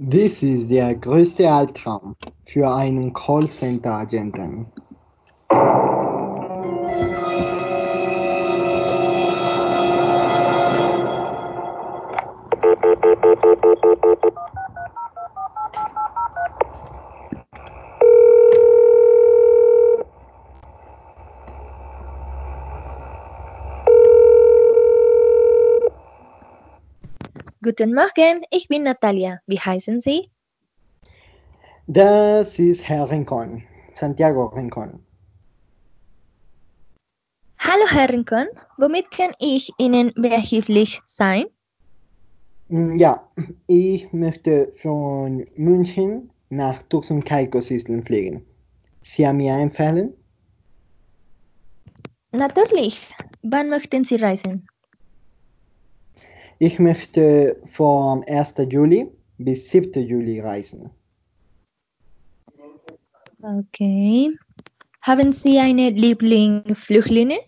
[0.00, 2.14] Dies ist der größte Albtraum
[2.46, 4.66] für einen Callcenter-Agenten.
[27.68, 29.40] Guten Morgen, ich bin Natalia.
[29.46, 30.30] Wie heißen Sie?
[31.86, 35.04] Das ist Herr Rincon, Santiago Rincon.
[37.58, 38.46] Hallo Herr Rincon,
[38.78, 41.44] womit kann ich Ihnen behilflich sein?
[42.68, 43.28] Mm, Ja,
[43.66, 48.46] ich möchte von München nach Turks und Caicos Inseln fliegen.
[49.02, 50.14] Sie haben mir empfehlen?
[52.32, 53.06] Natürlich.
[53.42, 54.66] Wann möchten Sie reisen?
[56.60, 58.54] Ich möchte vom 1.
[58.68, 59.08] Juli
[59.38, 60.02] bis 7.
[60.02, 60.90] Juli reisen.
[63.40, 64.36] Okay.
[65.02, 67.38] Haben Sie eine Lieblingsfluglinie?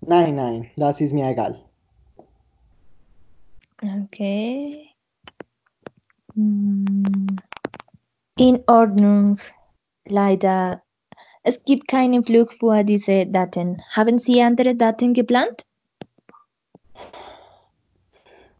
[0.00, 1.60] Nein, nein, das ist mir egal.
[3.82, 4.88] Okay.
[6.34, 7.36] Hm.
[8.38, 9.38] In Ordnung.
[10.06, 10.82] Leider.
[11.42, 13.82] Es gibt keinen Flug für diese Daten.
[13.90, 15.66] Haben Sie andere Daten geplant?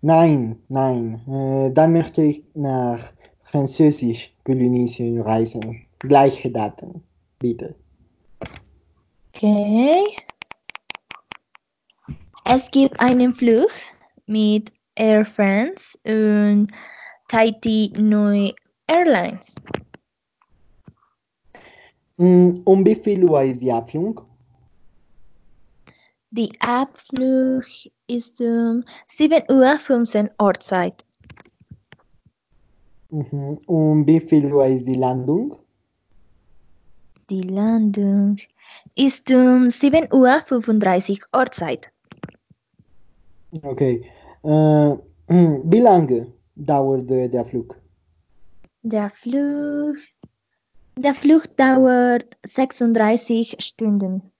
[0.00, 3.00] Nein, nein, äh, dann möchte ich nach
[3.44, 5.86] Französisch-Polynesien reisen.
[5.98, 7.02] Gleiche Daten,
[7.40, 7.74] bitte.
[9.34, 10.04] Okay.
[12.44, 13.70] Es gibt einen Flug
[14.26, 16.68] mit Air France und
[17.28, 18.54] Tahiti Nui
[18.86, 19.56] Airlines.
[22.18, 24.24] Mm, Um wie viel Uhr ist die Abflug?
[26.38, 27.64] Die Abflug
[28.06, 31.04] ist um 7.15 Uhr Ortszeit.
[33.10, 33.58] Mhm.
[33.66, 35.56] Um wie viel Uhr ist die Landung?
[37.28, 38.36] Die Landung
[38.94, 41.90] ist um 7.35 Uhr Ortszeit.
[43.62, 44.04] Okay.
[44.44, 44.48] Äh,
[45.28, 47.80] wie lange dauert der Flug?
[48.82, 49.96] Der Flug,
[50.96, 54.30] der Flug dauert 36 Stunden.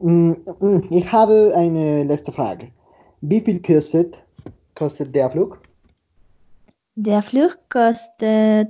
[0.00, 2.70] Mm, mm, Ich habe eine letzte Frage.
[3.20, 4.22] Wie viel kostet,
[4.74, 5.60] kostet der Flug?
[6.94, 8.68] Der Flug kostet